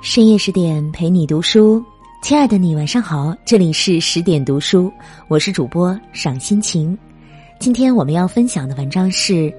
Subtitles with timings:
[0.00, 1.82] 深夜十点陪你读书，
[2.22, 4.92] 亲爱的你晚上好，这里是十点读书，
[5.28, 6.98] 我是主播赏心情。
[7.58, 9.50] 今天我们要分享的文章是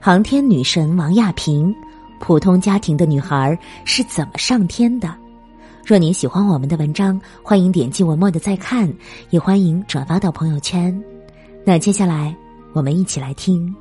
[0.00, 1.74] 航天女神王亚平，
[2.20, 5.14] 普通家庭的女孩是怎么上天的？
[5.84, 8.90] 若您喜欢我们的文章，欢迎点击文末的再看，
[9.30, 10.96] 也欢迎转发到朋友圈。
[11.64, 12.34] 那接下来
[12.72, 13.74] 我们一起来听。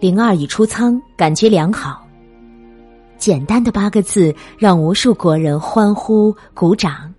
[0.00, 2.06] 灵儿已出舱，感觉良好。
[3.16, 7.12] 简单的八个字让无数国人欢呼鼓掌，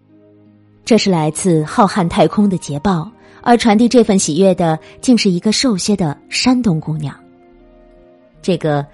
[0.83, 3.09] 这是来自浩瀚太空的捷报，
[3.41, 7.15] 而传递这份喜悦的竟是一个瘦削的山东姑娘。
[8.41, 8.85] 这个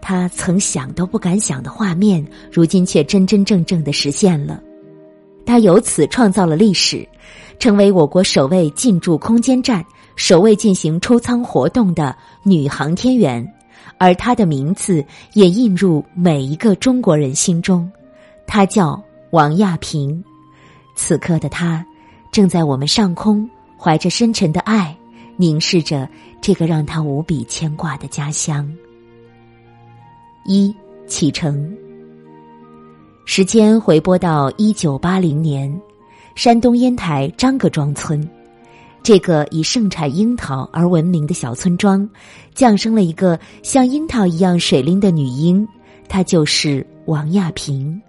[0.00, 4.62] 她曾想都不敢想的画面，如今却真真正正的实现了。
[5.44, 7.04] 她由此创造了历史，
[7.58, 9.84] 成为我国首位进驻空间站、
[10.16, 13.46] 首位进行出舱活动的女航天员。
[13.98, 15.04] 而她的名字
[15.34, 17.90] 也印入每一个中国人心中，
[18.46, 20.22] 她叫王亚平。
[20.96, 21.84] 此刻的她，
[22.32, 23.48] 正在我们上空，
[23.78, 24.96] 怀着深沉的爱，
[25.36, 26.08] 凝视着
[26.40, 28.68] 这个让她无比牵挂的家乡。
[30.44, 30.74] 一
[31.06, 31.72] 启程，
[33.24, 35.80] 时间回拨到一九八零年，
[36.34, 38.28] 山东烟台张各庄村。
[39.04, 42.08] 这个以盛产樱桃而闻名的小村庄，
[42.54, 45.68] 降生了一个像樱桃一样水灵的女婴，
[46.08, 48.00] 她就是王亚平。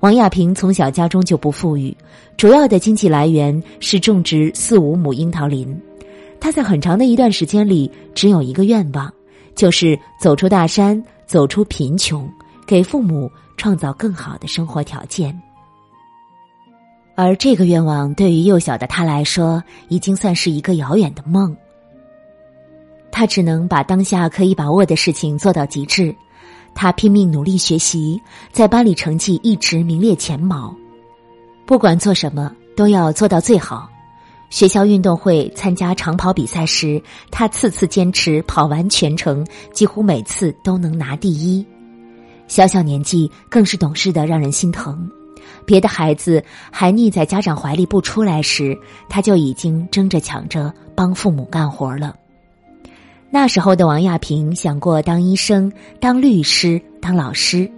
[0.00, 1.94] 王亚平从小家中就不富裕，
[2.38, 5.78] 主要的经济来源是种植四五亩樱桃林。
[6.40, 9.12] 她在很长的一段时间里只有一个愿望，
[9.54, 12.26] 就是走出大山，走出贫穷，
[12.66, 15.38] 给父母创造更好的生活条件。
[17.22, 21.54] 而这个愿望对于幼小的他来说，已经算是一个遥远的梦。
[23.12, 26.16] 他只能把当下可以把握的事情做到极致。
[26.74, 28.18] 他拼命努力学习，
[28.52, 30.74] 在班里成绩一直名列前茅。
[31.66, 33.86] 不管做什么，都要做到最好。
[34.48, 41.62] 学校运动会参加长跑比赛时，他次次坚持跑完全程，几乎每次都能拿第一。
[42.48, 45.06] 小小年纪，更是懂事的让人心疼。
[45.64, 48.76] 别的孩子还腻在家长怀里不出来时，
[49.08, 52.14] 他就已经争着抢着帮父母干活了。
[53.30, 57.70] 那时候的王亚平想过当医生、当律师、当老师，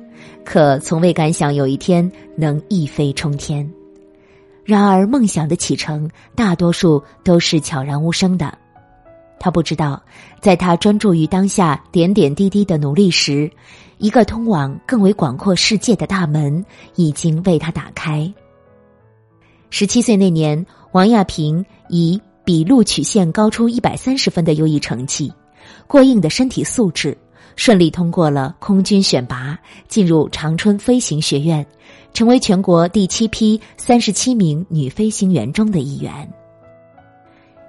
[0.45, 3.71] 可从未敢想有一天能一飞冲天。
[4.65, 8.57] 然而，梦想的启程大多数都是悄然无声的。
[9.39, 10.01] 他不知道，
[10.41, 13.51] 在他专注于当下点点滴滴的努力时。
[13.99, 16.65] 一个通往更为广阔世界的大门
[16.97, 18.33] 已经为他打开。
[19.71, 25.33] 十七岁那年，王亚平以比录取线高出一百三十分的优异成绩，
[25.87, 27.17] 过硬的身体素质，
[27.57, 29.59] 顺利通过了空军选拔，
[29.89, 31.65] 进入长春飞行学院，
[32.13, 36.29] 成为全国第七批三十七名女飞行员中的一员。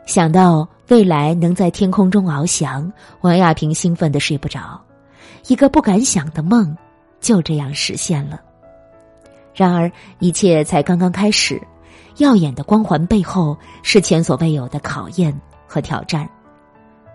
[0.05, 2.91] 想到未来能在天空中翱翔，
[3.21, 4.81] 王亚平兴奋的睡不着。
[5.47, 6.75] 一个不敢想的梦，
[7.19, 8.39] 就这样实现了。
[9.53, 11.61] 然而，一切才刚刚开始。
[12.17, 15.35] 耀眼的光环背后，是前所未有的考验
[15.67, 16.29] 和挑战。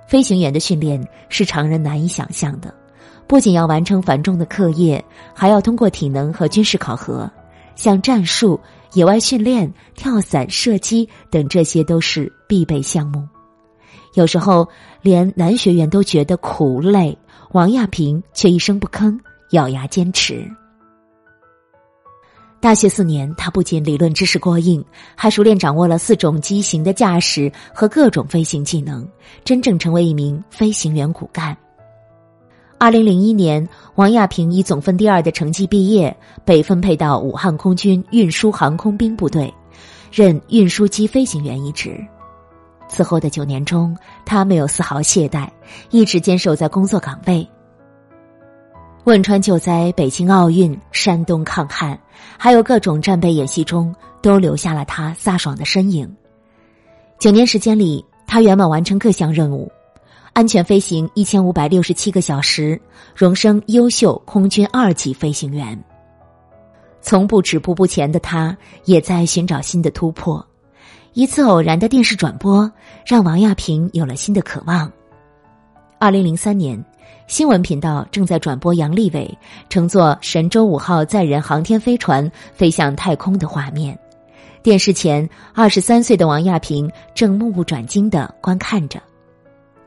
[0.08, 2.74] 飞行员的训练是常人难以想象的，
[3.26, 7.30] 不仅要完成繁重的课业，还要通过体能和军事考核，
[7.76, 8.58] 像战术、
[8.92, 13.26] 野外训练、跳伞、射击等，这些都是必备项目。
[14.14, 14.66] 有时候，
[15.00, 17.16] 连男学员都觉得苦累。
[17.52, 19.18] 王亚平却一声不吭，
[19.52, 20.46] 咬牙坚持。
[22.60, 29.08] 大学四年，他不仅理论知识过硬，还熟练掌握了四种机型的驾驶和各种飞行技能，
[29.44, 31.56] 真正成为一名飞行员骨干。
[32.76, 39.52] 二零零一年，王亚平以总分第二的成绩毕业，被分配到武汉空军运输航空兵部队，
[40.12, 41.96] 任运输机飞行员一职。
[42.88, 45.48] 此后的九年中，他没有丝毫懈怠，
[45.90, 47.46] 一直坚守在工作岗位。
[49.04, 51.98] 汶川救灾、北京奥运、山东抗旱，
[52.36, 56.14] 还有各种战备演习中，都留下了他飒爽的身影。
[57.18, 59.70] 九年时间里，他圆满完成各项任务，
[60.34, 62.80] 安全飞行一千五百六十七个小时，
[63.14, 65.82] 荣升优秀空军二级飞行员。
[67.00, 70.44] 从不止步不前的他，也在寻找新的突破。
[71.14, 72.70] 一次偶然的电视转播，
[73.04, 74.90] 让王亚平有了新的渴望。
[75.98, 76.82] 二零零三年，
[77.26, 79.36] 新闻频道正在转播杨利伟
[79.68, 83.98] 乘坐神舟五号载人航天飞船飞向太空的画面。
[84.62, 89.00] 电视前，二十三岁的王亚平正目不转睛的观看着。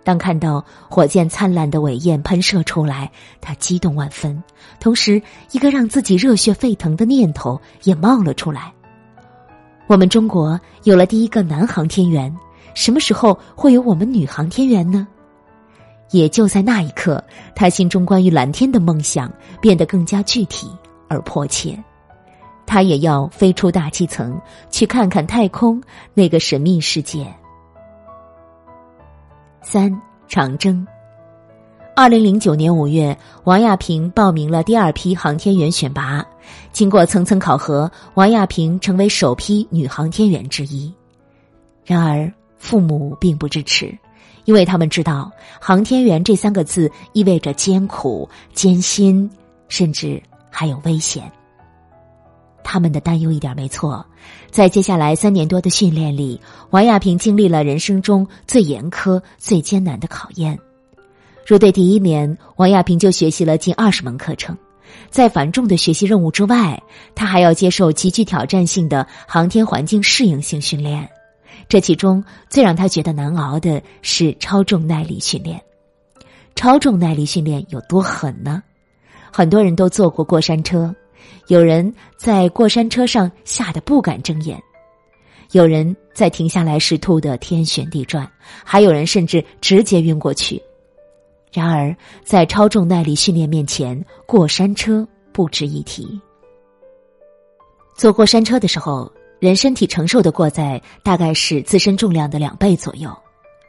[0.03, 3.09] 当看到火箭灿烂的尾焰喷射出来，
[3.39, 4.43] 他激动万分，
[4.79, 5.21] 同时
[5.51, 8.73] 一个让自己热血沸腾的念头也冒了出来：
[9.91, 12.33] 我们中国有了第一个男航天员，
[12.73, 15.05] 什么时候会有我们女航天员呢？
[16.11, 17.21] 也就在那一刻，
[17.53, 19.29] 他心中关于蓝天的梦想
[19.59, 20.71] 变得更加具体
[21.09, 21.77] 而迫切。
[22.65, 24.39] 他也要飞出大气层，
[24.69, 25.83] 去看看太空
[26.13, 27.27] 那个神秘世界。
[29.61, 29.91] 三
[30.25, 30.87] 长征。
[31.93, 36.25] 二零零九年五月，王亚平报名了第二批航天员选拔。
[36.71, 40.91] 经过层层考核，王亚平成为首批女航天员之一。
[41.85, 43.95] 然而，父母并不支持，
[44.45, 45.29] 因为他们知道
[45.59, 49.29] “航天员”这三个字意味着艰苦、艰辛，
[49.67, 51.29] 甚至还有危险。
[52.63, 54.03] 他们的担忧一点没错，
[54.49, 56.39] 在接下来三年多的训练里，
[56.69, 60.57] 王亚平经历了人生中最严苛、最艰难的考验。
[61.45, 64.57] 入队第一年，王亚平就学习了近二十门课程，
[65.09, 66.81] 在繁重的学习任务之外，
[67.15, 71.09] 他还要接受极具挑战性的航天环境适应性训练。
[71.67, 75.61] 这其中最让他觉得难熬的是超重耐力训练。
[76.55, 78.61] 超重耐力训练有多狠呢？
[79.31, 80.93] 很多人都坐过过山车。
[81.47, 84.61] 有人在过山车上吓得不敢睁眼，
[85.51, 88.29] 有人在停下来时吐得天旋地转，
[88.63, 90.61] 还有人甚至直接晕过去。
[91.53, 96.19] 然而，在超重耐力训练面前，过山车不值一提。
[97.95, 103.11] 坐过山车的时候，人身体承受的过载大概是自身重量的两倍左右，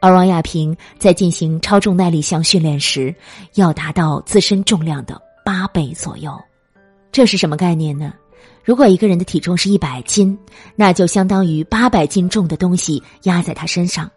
[0.00, 3.14] 而王亚平在进行超重耐力项训练时，
[3.54, 6.32] 要达到自身重量的八倍左右。
[7.10, 8.14] 这是什么概念呢？
[8.64, 10.38] 如果一个人的体重是一百斤，
[10.76, 14.08] 那就相当于八百斤重的东西压在他身上。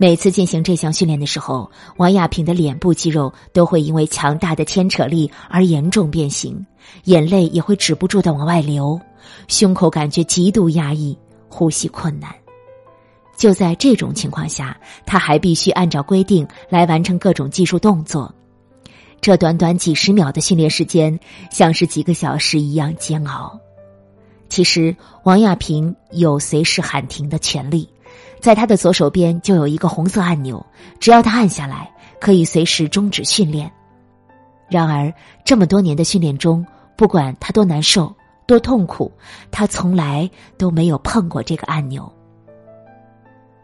[0.00, 6.64] 每次进行这项训练的时候，王亚平的脸部肌肉都会因为强大的牵扯力而严重变形，
[7.04, 9.00] 眼泪也会止不住的往外流，
[9.48, 11.18] 胸口感觉极度压抑，
[11.48, 12.32] 呼吸困难。
[13.36, 18.32] 就在这种情况下，他还必须按照规定来完成各种技术动作。
[19.20, 21.18] 这短短几十秒的训练时间，
[21.50, 23.58] 像是几个小时一样煎熬。
[24.48, 27.88] 其实，王亚平有随时喊停的权利，
[28.40, 30.64] 在他的左手边就有一个红色按钮，
[31.00, 31.90] 只要他按下来，
[32.20, 33.70] 可以随时终止训练。
[34.68, 35.12] 然而，
[35.44, 36.64] 这么多年的训练中，
[36.96, 38.14] 不管他多难受、
[38.46, 39.10] 多痛苦，
[39.50, 42.10] 他从来都没有碰过这个按钮。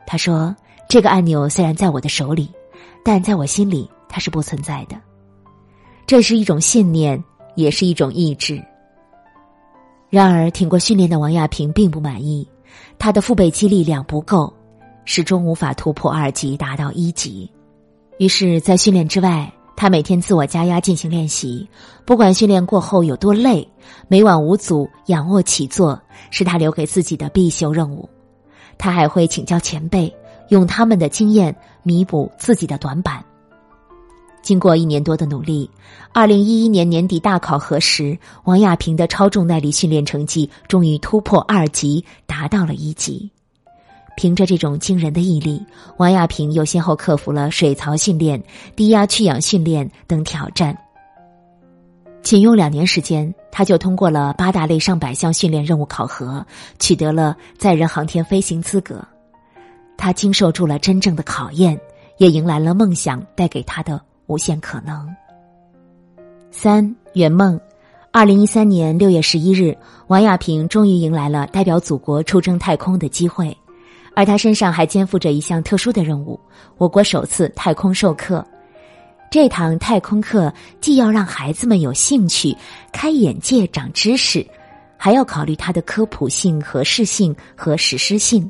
[0.07, 0.55] 他说
[0.89, 2.51] ：“这个按钮虽然在我的手里，
[3.05, 4.97] 但在我心里，它是不存在的。”
[6.07, 7.23] 这是一种信念，
[7.55, 8.63] 也是一种意志。
[10.11, 12.47] 然而，挺过训练的王亚平并不满意，
[12.99, 14.53] 他的腹背肌力量不够，
[15.05, 17.51] 始终无法突破二级达到一级。
[18.19, 21.69] 于是，在训练之外，他每天自我加压进行练习，
[22.05, 23.69] 不管训练过后有多累，
[24.07, 28.09] 每晚五组仰卧起坐是他留给自己的必修任务。
[28.79, 30.15] 他还会请教前辈，
[30.49, 33.25] 用他们的经验弥补自己的短板。
[34.43, 35.69] 经过一年多的努力，
[36.13, 43.31] 二零一一年年底大考核时，王亚平的超重耐力训练成绩终于突破二级，达到了一级。
[44.17, 45.65] 凭着这种惊人的毅力，
[45.97, 48.43] 王亚平又先后克服了水槽训练、
[48.77, 50.77] 低压去氧训练等挑战。
[52.23, 56.45] 仅用两年时间，他就通过了八大类上百项训练任务考核，
[56.79, 59.05] 取得了载人航天飞行资格。
[59.97, 61.79] 他经受住了真正的考验，
[62.19, 64.01] 也迎来了梦想带给他的。
[64.27, 65.15] 无限可能。
[66.51, 67.61] 三圆梦，
[68.11, 73.55] 二零一三年六月十一日，王亚平终于迎来了代表祖国出征太空的机会，
[74.15, 76.39] 而他身上还肩负着一项特殊的任务——
[76.79, 78.45] 我国首次太空授课。
[79.31, 82.57] 这堂太空课既要让孩子们有兴趣、
[82.93, 84.47] 开眼界、长知识，
[84.97, 88.49] 还要考虑它的科普性、合适性和实施性。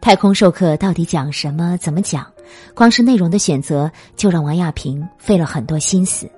[0.00, 1.76] 太空授课到底讲什么？
[1.78, 2.26] 怎么讲？
[2.74, 6.30] 光是内容的选择，就让王亚平费了很多心思，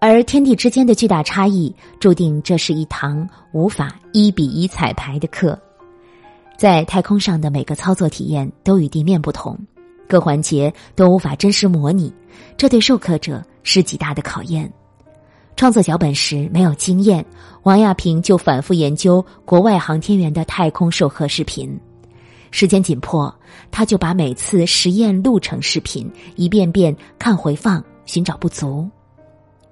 [0.00, 5.56] 而天地之间的巨大差异，注定这是一堂无法一比一彩排的课。
[6.60, 9.58] 在太空上的每个操作体验都与地面不同，
[10.06, 12.12] 各环节都无法真实模拟，
[12.54, 14.70] 这对授课者是极大的考验。
[15.56, 17.24] 创作脚本时没有经验，
[17.62, 21.80] 王亚平就反复研究国外航天员的太空授课视频。
[22.50, 23.34] 时间紧迫，
[23.70, 28.86] 他就把每次实验路程视频一遍遍看回放，寻找不足。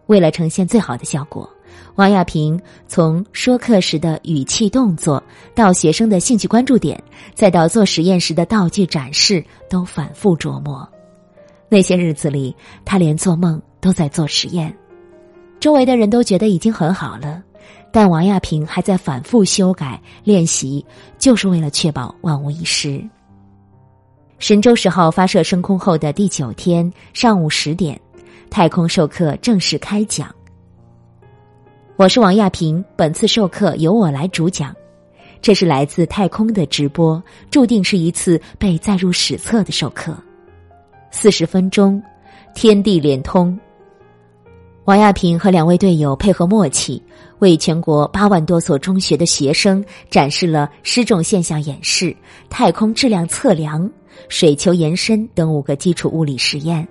[0.06, 1.46] 为了呈现最好的效果，
[1.94, 5.22] 王亚平从说课时的语气动作，
[5.54, 7.02] 到学生的兴趣关注点，
[7.34, 10.88] 再到做实验时的道具展示，都反复琢磨。
[11.68, 12.54] 那些日子里，
[12.84, 14.74] 他连做梦都在做实验。
[15.60, 17.42] 周围的人都觉得已经很好了，
[17.90, 20.86] 但王亚平还在反复修改练习，
[21.18, 23.04] 就是为了确保万无一失。
[24.38, 28.00] 神舟十号发射升空后的第九天上午十点，
[28.48, 30.32] 太空授课正式开讲。
[31.98, 34.72] 我是王亚平，本次授课由我来主讲。
[35.42, 40.16] 这是来自太空的直播，注定是一次被载入史册的授课。
[41.10, 42.00] 四十分钟，
[42.54, 43.58] 天地连通。
[44.84, 47.02] 王亚平和两位队友配合默契，
[47.40, 52.16] 为全国八万多所中学的学生展示了失重现象演示、
[52.48, 53.90] 太空质量测量、
[54.28, 56.86] 水球延伸等五个基础物理实验。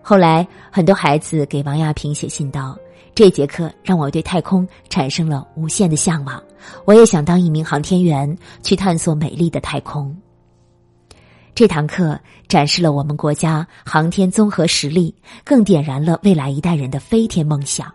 [0.00, 2.74] 后来，很多孩子给王亚平写信道。
[3.14, 6.42] 这节课让我对太空产生了无限的向往，
[6.84, 10.16] 我也想当一名航天员，去探索美丽的太空。
[11.54, 15.14] 这堂课展示了我们国家航天综合实力，
[15.44, 17.92] 更点燃了未来一代人的飞天梦想。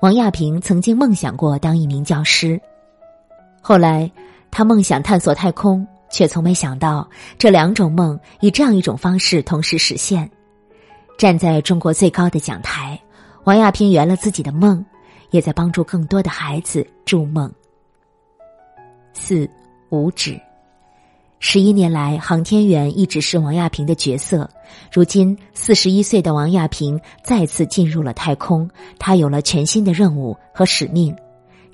[0.00, 2.58] 王亚平曾经梦想过当一名教师，
[3.60, 4.10] 后来
[4.50, 7.06] 他梦想探索太空，却从没想到
[7.36, 10.30] 这两种梦以这样一种方式同时实现。
[11.18, 12.98] 站在中国最高的讲台。
[13.44, 14.84] 王亚平圆了自己的梦，
[15.30, 17.50] 也在帮助更多的孩子筑梦。
[19.12, 19.48] 四
[19.88, 20.38] 五指，
[21.38, 24.48] 十一年来，航天员一直是王亚平的角色。
[24.92, 28.68] 如今，四十一岁的王亚平再次进入了太空，
[28.98, 31.16] 他有了全新的任务和使命。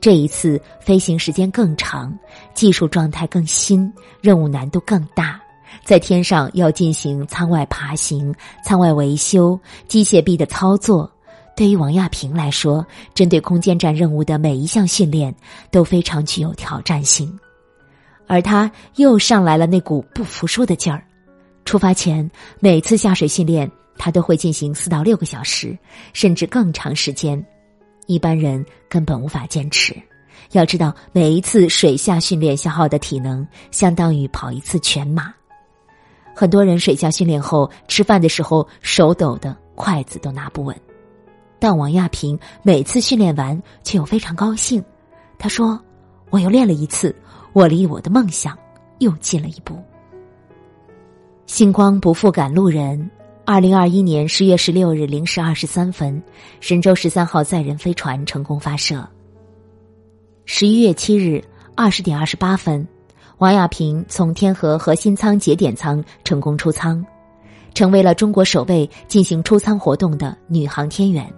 [0.01, 2.17] 这一次，飞行时间更长，
[2.55, 5.41] 技术状态更新，任务难度更大。
[5.85, 9.59] 在天上要进行舱外爬行、舱外维修、
[9.89, 11.11] 机械臂的操作。
[11.57, 15.35] 对于王亚平来说，针对空间站任务的每一项训练
[15.71, 17.37] 都非常具有挑战性，
[18.27, 21.03] 而他又上来了那股不服输的劲儿。
[21.65, 25.77] 出发前，每次下水训练，他都会进行四到六个小时，
[26.13, 27.43] 甚至更长时间，
[28.07, 29.97] 一般人根本无法坚持。
[30.53, 35.33] 要知道，每一次水下训练消耗的体能，相当于跑一次全马。
[36.35, 40.79] 很多人水下训练后吃饭的时候，手抖的筷子都拿不稳。
[41.59, 44.85] 但王亚平每次训练完却又非常高兴，
[45.39, 45.81] 他说
[46.31, 47.15] ：“我又练了一次，
[47.53, 48.57] 我离我的梦想
[48.99, 49.79] 又近了一步。”
[51.47, 53.11] 星光不负赶路人，
[53.45, 56.23] 二零二一年十月十六日零时二十三分，
[56.61, 59.09] 神舟十三号载人飞船成功发射。
[60.45, 61.43] 十一月七日
[61.75, 62.87] 二十点二十八分，
[63.39, 67.05] 王亚平从天河核心舱节点舱成功出舱，
[67.75, 71.33] 成为了中国首位进行出舱活动的女航天员。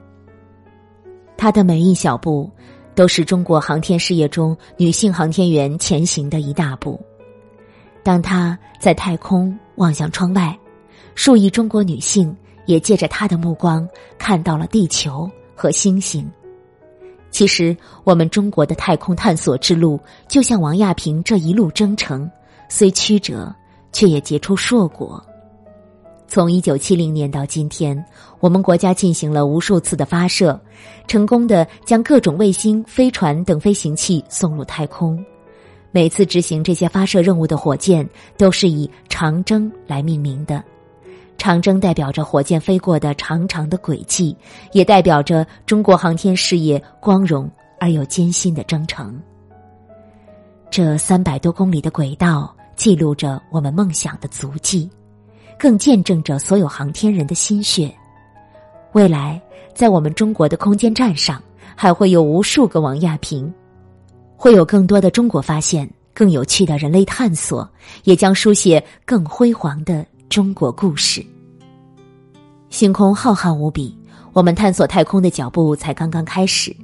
[1.39, 2.51] 她的每一小步，
[2.97, 7.01] 都是中国航天事业中女性航天员前行的一大步。
[8.03, 10.59] 当她在太空望向窗外，
[11.15, 16.29] 数亿中国女性也借着她的目光看到了地球和星星。
[17.31, 22.29] 其实，我们中国的太空探索之路，就像王亚平这一路征程，
[22.69, 23.55] 虽曲折，
[23.93, 25.25] 却也结出硕果。
[26.29, 28.05] 从一九七零年到今天，
[28.39, 30.61] 我们国家进行了无数次的发射，
[31.07, 35.19] 成功的将各种卫星、飞船等飞行器送入太空。
[35.91, 38.07] 每次执行这些发射任务的火箭
[38.37, 40.63] 都是以“长征”来命名的
[41.39, 44.37] ，“长征”代表着火箭飞过的长长的轨迹，
[44.73, 49.19] 也代表着中国航天事业光荣而又艰辛的征程。
[50.71, 54.91] 这三百多公里的轨道，记录着我们梦想的足迹。
[55.59, 57.93] 更见证着所有航天人的心血。
[58.93, 59.41] 未来，
[59.75, 61.43] 在我们中国的空间站上，
[61.75, 63.53] 还会有无数个王亚平，
[64.37, 67.69] 会有更多的中国发现，更有趣的人类探索，
[68.05, 71.25] 也将书写更辉煌的中国故事。
[72.71, 73.97] 星空浩瀚无比，
[74.33, 76.75] 我们探索太空的脚步才刚刚开始，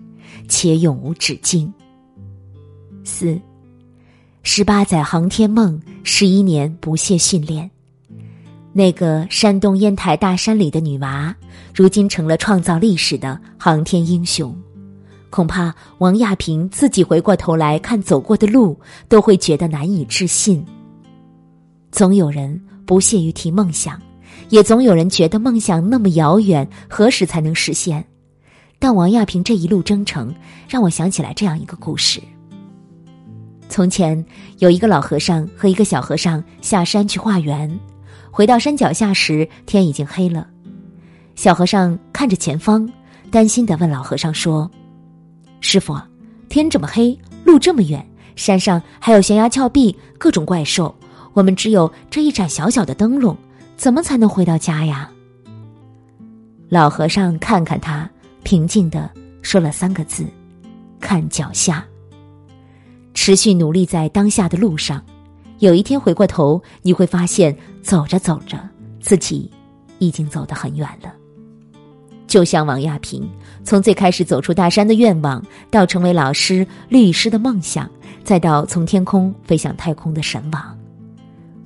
[0.48, 1.72] 且永无止境。
[3.04, 3.38] 四，
[4.42, 7.70] 十八载航天梦，十一年不懈训练。
[8.76, 11.32] 那个山东烟台大山里的女娃，
[11.72, 14.52] 如今成了创造历史的航天英雄。
[15.30, 18.76] 恐怕王亚平自己回过头来看走过的路，
[19.08, 20.64] 都会觉得难以置信。
[21.92, 24.00] 总有人不屑于提梦想，
[24.48, 28.04] 也总有人觉得梦想那么遥远，何时才能实现？
[28.80, 30.34] 但王亚平这一路征程，
[30.68, 32.20] 让我想起来这样一个故事：
[33.68, 34.24] 从前
[34.58, 37.70] 有一个老和尚和一个小和尚下山去化缘。
[38.34, 40.44] 回到山脚下时，天已经黑了。
[41.36, 42.90] 小和尚看着前方，
[43.30, 44.68] 担心的问老和尚说
[45.62, 45.96] ：“师傅，
[46.48, 50.92] 天这么黑，路这么远，山上还有悬崖峭壁，各种怪兽，
[51.32, 53.36] 我们只有这一盏小小的灯笼，
[53.76, 55.08] 怎么才能回到家呀？”
[56.68, 58.10] 老和尚看看他，
[58.42, 59.08] 平静的
[59.42, 60.26] 说了三个字
[60.98, 61.86] ：“看脚下。”
[63.14, 65.00] 持续努力在当下的路上，
[65.60, 68.58] 有一天回过头，你会发现，走着走着，
[68.98, 69.48] 自己
[69.98, 71.12] 已经走得很远了。
[72.26, 73.28] 就像王亚平，
[73.62, 77.88] 从最开始走出大山的愿望，到成为老师、律师的梦想，
[78.24, 80.76] 再到从天空飞向太空的神往，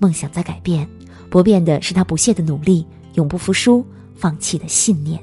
[0.00, 0.86] 梦想在改变，
[1.30, 2.84] 不变的是他不懈的努力，
[3.14, 3.84] 永不服输。
[4.20, 5.16] 放弃的信念，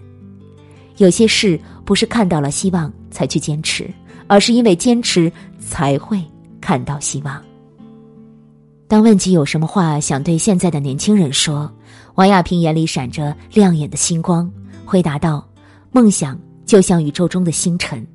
[0.95, 3.93] 有些事不是看到了希望才去坚持，
[4.27, 6.23] 而是因为坚持才会
[6.61, 7.43] 看到希望。
[8.87, 11.71] 当问及有什么话想对现在的年轻人说，
[12.15, 14.49] 王亚平眼里闪着亮眼的星光，
[14.85, 15.45] 回答道
[15.91, 18.05] ：“梦想就像宇宙中的星辰，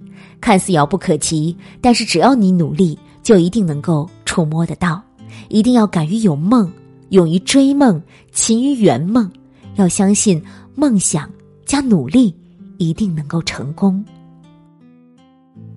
[0.40, 5.02] 看似遥不可及，但是只要你努力，就一定能够触摸得到。
[5.48, 6.70] 一定要敢于有梦，
[7.08, 8.00] 勇于追梦，
[8.32, 9.30] 勤于圆梦，
[9.76, 10.42] 要相信。”
[10.76, 11.28] 梦想
[11.66, 12.34] 加努力，
[12.78, 14.02] 一定能够成功。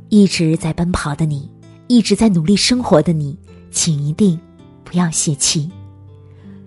[0.08, 1.50] 一直在奔跑的你，
[1.88, 3.38] 一直在努力生活的你，
[3.70, 4.40] 请一定
[4.94, 5.68] 不要泄气。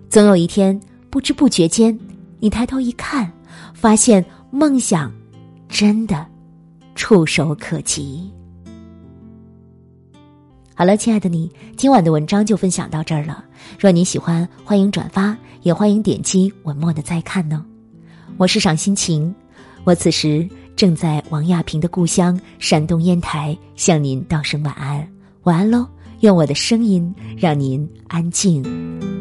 [0.09, 0.77] 总有一天，
[1.09, 1.97] 不知不觉间，
[2.41, 3.31] 你抬头一看，
[3.73, 5.09] 发现梦想
[5.69, 6.27] 真的
[6.93, 8.29] 触手可及。
[10.75, 13.45] 好了，亲爱的你，今晚的文章就分享到这儿了。
[13.79, 17.65] 若你喜欢，欢迎转发，也欢迎点击文末的再看呢。
[18.35, 19.33] 我是赏心情，
[19.85, 25.09] 我此时正在王亚平的故乡山东烟台向您道声晚安，
[25.43, 25.87] 晚安喽！
[26.21, 29.16] 用我的声音让您安静。